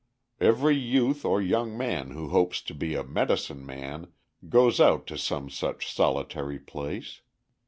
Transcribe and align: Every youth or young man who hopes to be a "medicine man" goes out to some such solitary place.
Every 0.39 0.75
youth 0.75 1.23
or 1.25 1.39
young 1.43 1.77
man 1.77 2.09
who 2.09 2.29
hopes 2.29 2.63
to 2.63 2.73
be 2.73 2.95
a 2.95 3.03
"medicine 3.03 3.63
man" 3.63 4.07
goes 4.49 4.79
out 4.81 5.05
to 5.05 5.15
some 5.19 5.47
such 5.51 5.93
solitary 5.93 6.57
place. 6.57 7.21